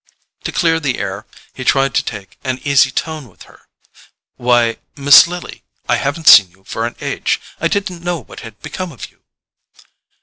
[0.45, 3.67] To clear the air he tried to take an easy tone with her.
[4.35, 7.39] "Why, Miss Lily, I haven't seen you for an age.
[7.59, 9.21] I didn't know what had become of you."